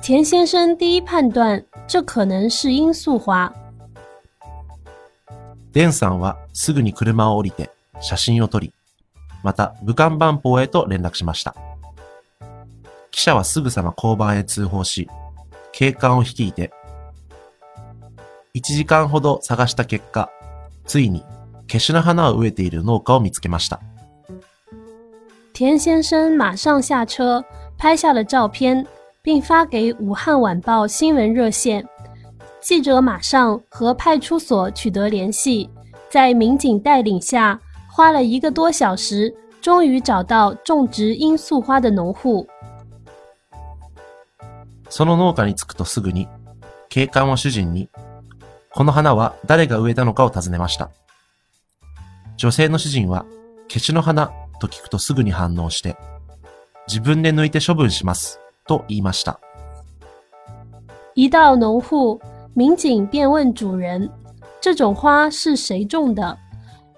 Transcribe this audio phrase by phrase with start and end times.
[0.00, 3.52] 田先生第一判断，这可能是罂粟花。
[5.72, 8.72] デンさんはすぐに車を降りて写真を撮り、
[9.42, 11.54] また武漢番報へと連絡しました。
[13.10, 15.08] 記者はすぐさま交番へ通報し、
[15.72, 16.72] 警官を率いて、
[18.54, 20.30] 1時間ほど探した結果、
[20.86, 21.24] ついに
[21.66, 23.80] 消しの花を植えている農家を見つけました。
[25.59, 27.43] 田先生马上下车，
[27.77, 28.85] 拍下了照片，
[29.21, 31.85] 并发给武汉晚报新闻热线。
[32.61, 35.69] 记者马上和派出所取得联系，
[36.09, 42.47] 在民警带领下，花了一个多小时，终于找到种植罂粟花的农户。
[44.89, 46.27] その農家に着くとすぐに、
[46.89, 47.89] 警官は主人に、
[48.71, 50.89] この花は誰が植えたのかを尋ねました。
[52.37, 53.25] 女性の主人は、
[53.67, 55.96] 消しの花 と聞くとすぐに反応して、
[56.86, 58.38] 自分で抜いて処分します、
[58.68, 59.40] と言いました。
[61.16, 62.20] 一到农户，
[62.54, 64.08] 民警便问主人
[64.62, 66.38] ：“这种花是谁种的？”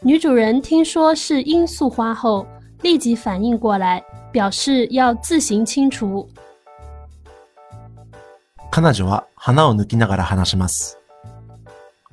[0.04, 2.44] 女主人听说是罂粟花后，
[2.82, 4.02] 立即反应过来，
[4.32, 6.28] 表示要自行清除。
[8.70, 10.98] 彼女は花を抜きながら話します。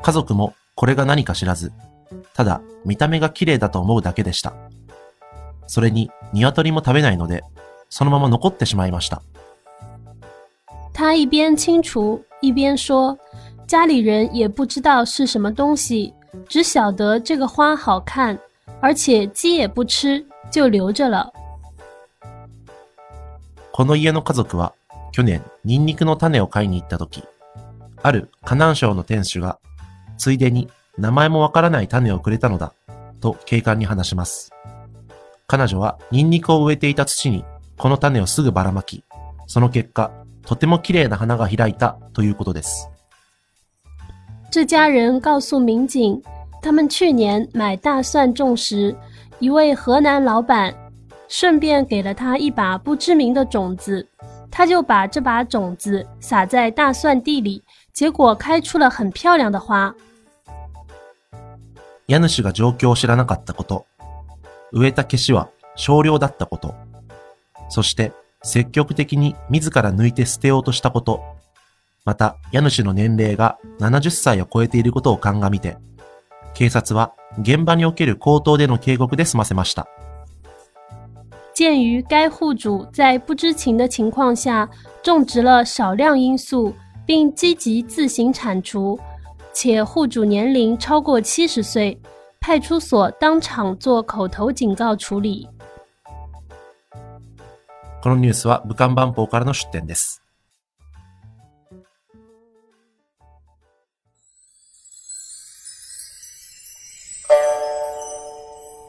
[0.01, 1.71] 家族もこれが何か知らず、
[2.33, 4.53] ただ見た目が綺麗だと思うだけでした。
[5.69, 7.43] それに鶏も食べないので、
[7.89, 9.21] そのまま残ってしまいました。
[10.93, 13.15] 她一边清除一边说
[13.67, 16.11] ：“家里人也不知道是什么东西，
[16.47, 18.39] 只晓得这个花好看，
[18.81, 21.31] 而且鸡也不吃，就留着了。
[23.71, 24.73] この家の家族は
[25.11, 27.23] 去年ニンニクの種を買いに行った時、
[28.01, 29.59] ある河南省の店主が
[30.17, 32.73] ついでに名前もわからない種をくれたのだ
[33.21, 34.51] と警官に話します。
[35.49, 37.43] 彼女はニンニクを植えていた土に
[37.75, 39.03] この種をすぐばらまき、
[39.47, 40.11] その結果、
[40.45, 42.87] とても綺麗な花が開いたということです。
[44.51, 46.21] 这家人告诉民警，
[46.61, 48.95] 他们去年买大蒜种时，
[49.39, 50.71] 一位河南老板
[51.27, 54.07] 顺便给了他一把不知名的种子，
[54.51, 59.95] 他就把这把种子撒在大蒜地里，结果开出了很漂亮的花。
[62.05, 63.85] 家主が状況を知らなかったこと、
[64.71, 66.75] 植えた消しは少量だったこと、
[67.69, 68.11] そして
[68.43, 71.21] 積極的に自ら抜いて捨てようとしたこと、
[72.05, 75.77] また家主の年齢が70歳を超えていることを鑑みて、
[76.53, 79.87] 警察は現場における口頭での警告で済ませました。
[81.53, 84.69] 鉴于该户主在不知情的情况下
[85.03, 86.73] 种植了少量罂粟，
[87.05, 88.97] 并积极自行铲除，
[89.53, 91.99] 且户主年龄超过七十岁，
[92.41, 95.47] 派出所当场做口頭警告處理。
[98.01, 100.23] このニュースは武漢番報からの出展です。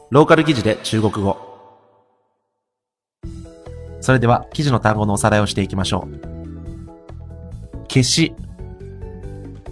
[0.09, 1.37] ローカル記事で中国語。
[3.99, 6.31] それでは記事の単語のおさらいをしていきましょう。
[7.87, 8.33] 消し、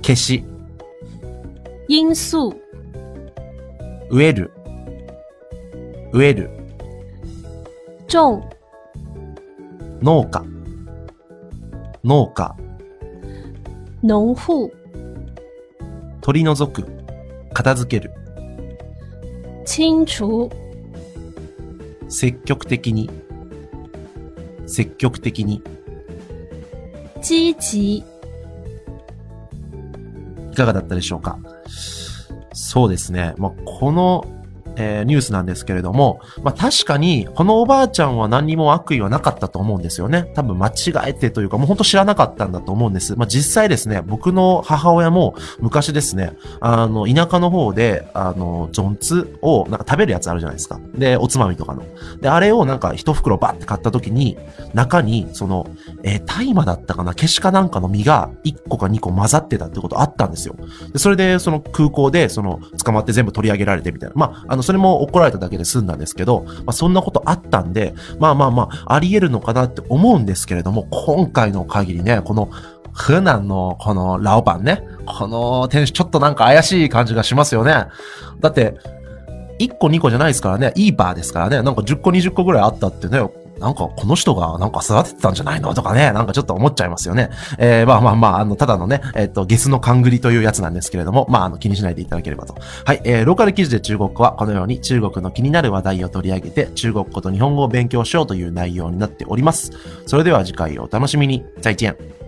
[0.01, 0.43] 消し、
[1.87, 2.55] 罂粟、
[4.11, 4.51] 植える、
[6.11, 6.49] 植える、
[8.07, 8.41] 種、
[10.01, 10.43] 農家、
[12.03, 12.55] 農家、
[14.01, 14.71] 农户、
[16.21, 16.87] 取り除く、
[17.53, 18.11] 片付ける、
[19.65, 20.49] 清除、
[22.07, 23.11] 積極的に、
[24.65, 25.61] 積極的に、
[27.21, 28.03] 积極、
[30.51, 31.37] いかがだったでしょうか？
[32.59, 33.33] そうですね。
[33.37, 34.25] まあ、この、
[34.79, 40.31] えーニュースなんですけれども、まあ、確かに、このおばあちゃんは何にも悪意はなかったと思うんですよね。
[40.35, 40.71] 多分間違
[41.07, 43.15] えてというか、もう本当知らなかったんだと思うんです。
[43.17, 50.79] まあ、実際ですね、僕の母親も昔ですね、あの、田舎の方で、あの、ジョンツをなんか食べるやつあるじゃないですか。
[50.95, 51.83] で、おつまみとかの。
[52.21, 54.37] で、あれをなんか一袋バッて買った時に、
[54.73, 55.67] 中に、その、
[56.03, 60.55] えー大麻だったかな消しかなんかの実が1個か2個混ざってたってことあったんですよ。
[60.93, 64.15] で、それで、その空港で、その、捕まって全部取り上げられてみたいな。
[64.15, 72.51] まあ、あの、それも怒られただけで済んだんですけど、まあ、そんなことあったんで、まあまあまあ、あり得るのかなって思うんですけれども、今回の限りね、この、
[72.93, 77.87] 河南のこのラオパンね、この店主ちょっとなんか怪しい感じがしますよね。
[78.41, 78.75] だって、
[79.57, 83.27] 1個2個じゃないですからね、いいバーですからね、なんか10個20個ぐらいあったってね、
[83.59, 85.73] なんかこの人がなんか育ててたんじゃないの？
[85.73, 87.29] とかね、なんかちょっと思っちゃいますよね。
[87.57, 92.55] えー、まあまあまあ、あの、ただのね、えっ、と、ゲスの勘繰りというやつなんですけれども、まあ、あの、気にしないでいただければと。
[92.85, 99.71] はい、えー、ローカル記事で中国語はこのように中国の気になる話題を取り上げて、中国語と日本語を勉強しようという内容になっております。
[100.05, 101.45] それでは次回をお楽しみに。
[101.61, 102.18] 再见。